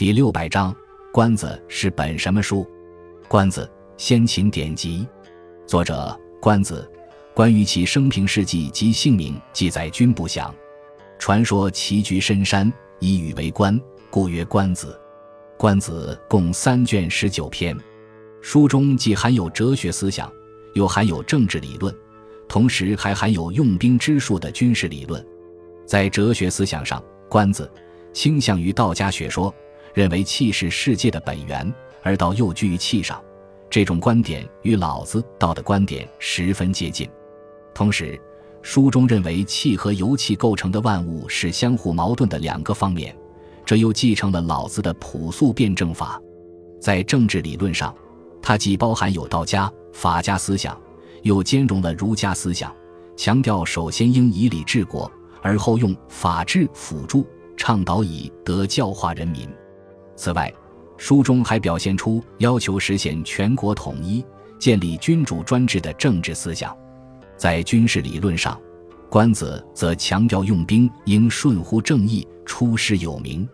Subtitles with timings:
[0.00, 0.74] 第六百章，
[1.12, 2.66] 关子是本什么书？
[3.28, 5.06] 关子，先秦典籍。
[5.66, 6.90] 作者关子，
[7.34, 10.54] 关于其生平事迹及姓名记载均不详。
[11.18, 13.78] 传说其居深山，以羽为官，
[14.08, 14.98] 故曰关子。
[15.58, 17.76] 关子共三卷十九篇，
[18.40, 20.32] 书中既含有哲学思想，
[20.72, 21.94] 又含有政治理论，
[22.48, 25.22] 同时还含有用兵之术的军事理论。
[25.84, 27.70] 在哲学思想上，关子
[28.14, 29.54] 倾向于道家学说。
[29.94, 31.72] 认为气是世界的本源，
[32.02, 33.22] 而道又居于气上，
[33.68, 37.08] 这种观点与老子、道的观点十分接近。
[37.74, 38.20] 同时，
[38.62, 43.16] 书中认为气和由气构成的万物是相互矛盾的两个方面，
[43.64, 46.20] 这又继承了老子的朴素辩证法。
[46.80, 47.94] 在政治理论上，
[48.42, 50.78] 它既包含有道家、法家思想，
[51.22, 52.74] 又兼容了儒家思想，
[53.16, 55.10] 强调首先应以礼治国，
[55.42, 57.26] 而后用法治辅助，
[57.56, 59.48] 倡导以德教化人民。
[60.20, 60.52] 此外，
[60.98, 64.22] 书中还表现出要求实现全国统一、
[64.58, 66.76] 建立君主专制的政治思想。
[67.38, 68.60] 在军事理论上，
[69.08, 73.48] 关子则强调用兵应顺乎正义、出师有名。